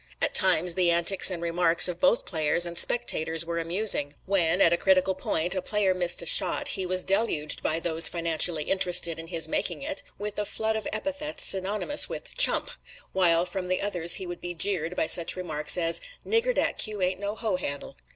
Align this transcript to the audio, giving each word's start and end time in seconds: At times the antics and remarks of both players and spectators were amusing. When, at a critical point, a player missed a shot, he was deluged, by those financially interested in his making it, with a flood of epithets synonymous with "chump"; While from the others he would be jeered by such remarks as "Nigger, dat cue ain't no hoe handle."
At 0.19 0.33
times 0.33 0.73
the 0.73 0.89
antics 0.89 1.29
and 1.29 1.43
remarks 1.43 1.87
of 1.87 1.99
both 1.99 2.25
players 2.25 2.65
and 2.65 2.75
spectators 2.75 3.45
were 3.45 3.59
amusing. 3.59 4.15
When, 4.25 4.59
at 4.59 4.73
a 4.73 4.77
critical 4.77 5.13
point, 5.13 5.53
a 5.53 5.61
player 5.61 5.93
missed 5.93 6.23
a 6.23 6.25
shot, 6.25 6.69
he 6.69 6.87
was 6.87 7.03
deluged, 7.05 7.61
by 7.61 7.79
those 7.79 8.07
financially 8.07 8.63
interested 8.63 9.19
in 9.19 9.27
his 9.27 9.47
making 9.47 9.83
it, 9.83 10.01
with 10.17 10.39
a 10.39 10.45
flood 10.47 10.75
of 10.75 10.87
epithets 10.91 11.43
synonymous 11.45 12.09
with 12.09 12.33
"chump"; 12.35 12.71
While 13.11 13.45
from 13.45 13.67
the 13.67 13.79
others 13.79 14.15
he 14.15 14.25
would 14.25 14.41
be 14.41 14.55
jeered 14.55 14.95
by 14.95 15.05
such 15.05 15.35
remarks 15.35 15.77
as 15.77 16.01
"Nigger, 16.25 16.55
dat 16.55 16.79
cue 16.79 16.99
ain't 17.03 17.19
no 17.19 17.35
hoe 17.35 17.57
handle." 17.57 17.95